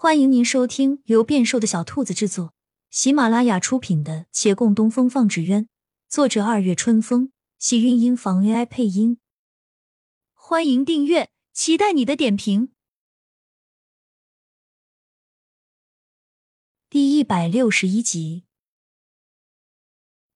[0.00, 2.54] 欢迎您收听由变瘦的小兔子制作、
[2.88, 5.64] 喜马拉雅出品的《且共东风放纸鸢》，
[6.08, 9.18] 作者二月春风，喜韵音房 AI 配音。
[10.34, 12.70] 欢迎订阅，期待你的点评。
[16.88, 18.44] 第一百六十一集，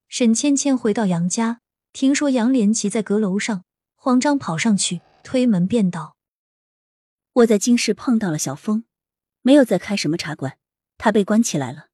[0.09, 1.61] 沈芊芊回到杨家，
[1.93, 3.63] 听说杨连奇在阁楼上，
[3.95, 6.17] 慌张跑上去推门便道
[7.35, 8.85] ：“我在京市碰到了小峰。”
[9.43, 10.59] 没有再开什么茶馆，
[10.98, 11.88] 他被关起来了。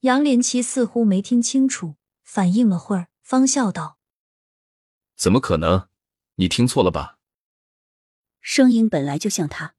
[0.00, 3.98] 杨连奇似乎没听清楚，反应了会儿，方笑道
[5.16, 5.88] ：“怎么可能？
[6.34, 7.18] 你听错了吧？”
[8.40, 9.74] 声音本来就像他，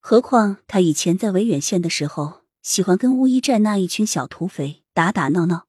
[0.00, 5.68] 何况他以前在维远县的时候，喜欢跟乌衣寨那一群小土匪打打闹闹，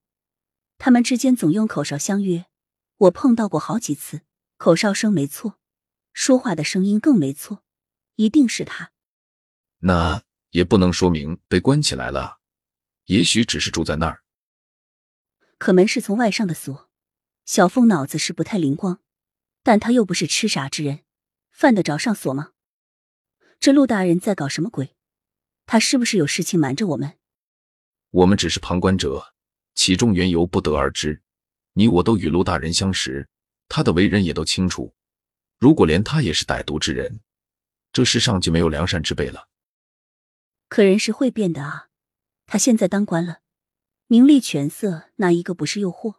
[0.80, 2.46] 他们之间总用口哨相约。
[2.98, 4.22] 我碰到过好几次，
[4.58, 5.60] 口哨声没错，
[6.14, 7.64] 说话的声音更没错，
[8.16, 8.92] 一定是他。
[9.80, 10.24] 那。
[10.54, 12.38] 也不能说明被关起来了，
[13.06, 14.24] 也许只是住在那儿。
[15.58, 16.92] 可门是从外上的锁，
[17.44, 19.02] 小凤脑子是不太灵光，
[19.64, 21.04] 但她又不是痴傻之人，
[21.52, 22.52] 犯得着上锁吗？
[23.60, 24.96] 这陆大人在搞什么鬼？
[25.66, 27.18] 他是不是有事情瞒着我们？
[28.12, 29.34] 我们只是旁观者，
[29.74, 31.24] 其中缘由不得而知。
[31.74, 33.28] 你我都与陆大人相识，
[33.68, 34.94] 他的为人也都清楚。
[35.58, 37.22] 如果连他也是歹毒之人，
[37.92, 39.50] 这世上就没有良善之辈了。
[40.74, 41.90] 可人是会变的啊！
[42.48, 43.42] 他现在当官了，
[44.08, 46.16] 名利权色哪一个不是诱惑？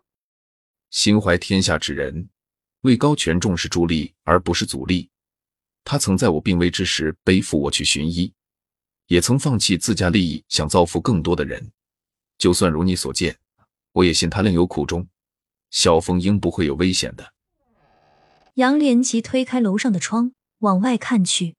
[0.91, 2.29] 心怀天下之人，
[2.83, 5.11] 位高权重是助力而不是阻力。
[5.83, 8.33] 他曾在我病危之时背负我去寻医，
[9.09, 11.73] 也曾放弃自家利益想造福更多的人。
[12.39, 13.37] 就算如你所见，
[13.91, 15.09] 我也信他另有苦衷。
[15.71, 17.35] 小凤应不会有危险的。
[18.55, 21.57] 杨连奇推开楼上的窗，往外看去。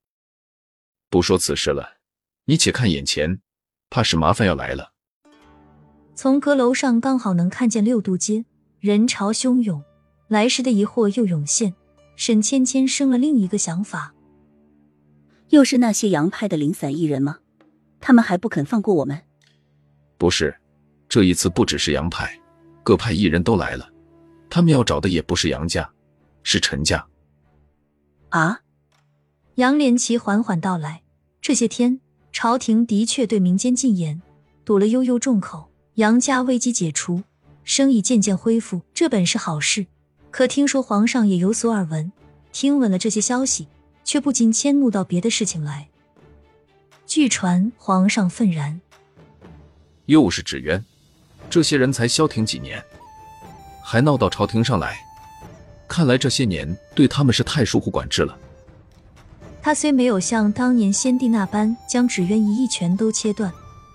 [1.09, 1.97] 不说此事了。
[2.47, 3.39] 你且看眼前，
[3.89, 4.91] 怕是麻烦要来了。
[6.13, 8.45] 从阁楼上刚好能看见六渡街，
[8.79, 9.83] 人潮汹涌。
[10.27, 11.75] 来时的疑惑又涌现，
[12.15, 14.13] 沈芊芊生了另一个想法：
[15.49, 17.39] 又是那些洋派的零散艺人吗？
[17.99, 19.21] 他们还不肯放过我们？
[20.17, 20.55] 不是，
[21.09, 22.39] 这一次不只是洋派，
[22.83, 23.87] 各派艺人都来了。
[24.49, 25.87] 他们要找的也不是杨家，
[26.43, 27.05] 是陈家。
[28.29, 28.61] 啊！
[29.55, 31.03] 杨连奇缓缓道来：
[31.41, 31.99] 这些天。
[32.35, 34.21] 朝廷的确对民间禁言，
[34.65, 37.23] 堵了悠悠众口，杨家危机解除，
[37.63, 39.85] 生意渐渐恢复，这本是好事。
[40.31, 42.11] 可听说皇上也有所耳闻，
[42.51, 43.69] 听闻了这些消息，
[44.03, 45.87] 却不禁迁怒到别的事情来。
[47.07, 48.81] 据传皇上愤然，
[50.07, 50.83] 又是纸鸢，
[51.49, 52.83] 这些人才消停几年，
[53.81, 54.99] 还闹到朝廷上来，
[55.87, 58.37] 看来这些年对他们是太疏忽管制了。
[59.65, 63.51] 他虽没有像当年先帝那般将纸鸢一役全都切断，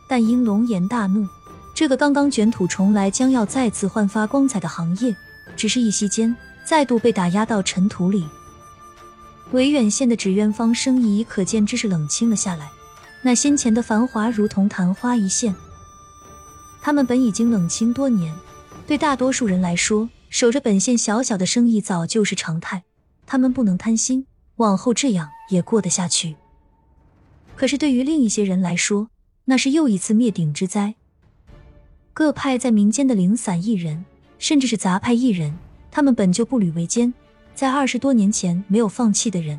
[0.08, 1.24] 但因龙颜大怒，
[1.72, 5.14] 这个刚刚卷土重来、将要再次焕发光彩的行业，
[5.54, 8.26] 只是一息间再度被打压到尘土里。
[9.52, 12.68] 维远县的纸鸢坊生意已可见之是冷清了下来，
[13.22, 15.54] 那先前的繁华如同昙花一现。
[16.82, 18.34] 他们本已经冷清多年，
[18.88, 22.82] 对大多数人来说，守着本县小小的生意早就是常态，
[23.24, 24.26] 他们不能贪心。
[24.60, 26.36] 往后这样也过得下去，
[27.56, 29.08] 可是对于另一些人来说，
[29.46, 30.94] 那是又一次灭顶之灾。
[32.12, 34.04] 各派在民间的零散艺人，
[34.38, 35.56] 甚至是杂派艺人，
[35.90, 37.14] 他们本就不履维艰，
[37.54, 39.58] 在二十多年前没有放弃的人，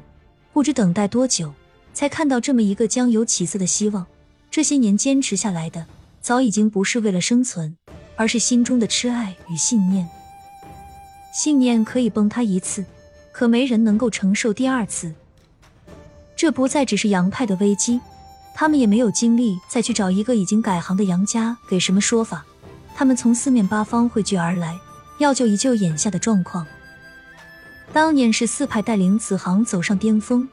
[0.53, 1.51] 不知等待多久，
[1.95, 4.06] 才看到这么一个将有起色的希望。
[4.51, 5.88] 这些年坚持下来的，
[6.22, 7.75] 早已经不是为了生存，
[8.16, 10.07] 而是心中的痴爱与信念。
[11.33, 12.85] 信念可以崩塌一次。
[13.41, 15.12] 可没人能够承受第二次。
[16.35, 18.00] 这不再只是杨派的危机，
[18.53, 22.46] 他们也没有精力再去找一个已经改行的杨家给什么说法。
[22.94, 24.80] 他们从四面八方汇聚而来，
[25.18, 26.68] 要救一救眼下的状况。
[27.91, 30.47] 当年是四派带领此行走上巅峰，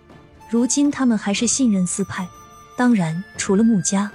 [0.48, 2.26] 如今他们还是信任四派。
[2.74, 4.10] 当然，除了穆家，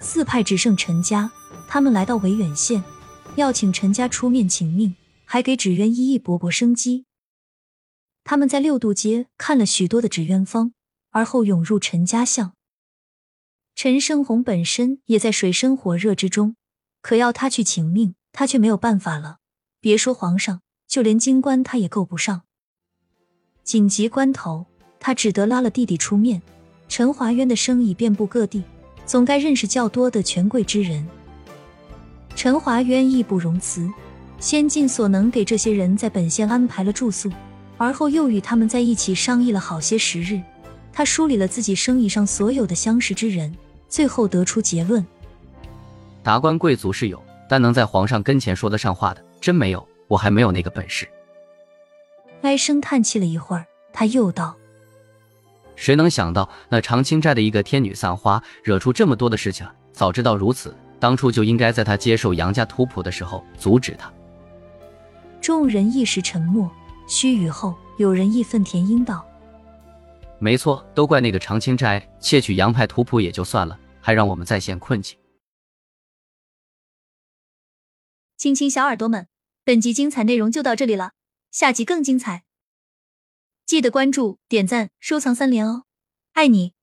[0.00, 1.30] 四派只剩陈家。
[1.68, 2.82] 他们来到维远县，
[3.36, 7.04] 要请陈家出面请命，还给纸鸢一一勃勃生机。
[8.24, 10.72] 他们在六渡街看了许多的纸鸢坊，
[11.10, 12.54] 而后涌入陈家巷。
[13.74, 16.56] 陈生红本身也在水深火热之中，
[17.02, 19.38] 可要他去请命，他却没有办法了。
[19.78, 22.42] 别说皇上，就连京官他也够不上。
[23.62, 24.66] 紧急关头，
[24.98, 26.40] 他只得拉了弟弟出面。
[26.88, 28.62] 陈华渊的生意遍布各地，
[29.04, 31.06] 总该认识较多的权贵之人。
[32.34, 33.90] 陈华渊义不容辞，
[34.38, 37.30] 先尽所能给这些人在本县安排了住宿。
[37.76, 40.40] 而后又与他们在一起商议了好些时日，
[40.92, 43.54] 他梳理了自己生意上所有的相识之人，
[43.88, 45.04] 最后得出结论：
[46.22, 49.86] 达官贵族是有，但能在皇上跟前说得上话的，真没有。
[50.06, 51.08] 我还没有那个本事。
[52.42, 54.54] 唉声叹气了一会儿，他又道
[55.76, 59.66] ：“谁能想到那长青寨的一个天女散花，惹出这么多的事情？
[59.92, 64.12] 早知道如此，当初就应该在他接受杨家图谱的时候阻止他。”
[65.40, 66.70] 众人一时沉默。
[67.06, 69.26] 须臾后，有人义愤填膺道
[70.40, 75.18] ：“没错，都怪那个长青斋窃取杨派图谱也就算了，还让我们再陷困境。”
[78.36, 79.28] 亲亲小耳朵们，
[79.64, 81.12] 本集精彩内容就到这里了，
[81.50, 82.44] 下集更精彩，
[83.64, 85.84] 记得关注、点赞、收藏三连哦，
[86.32, 86.74] 爱你！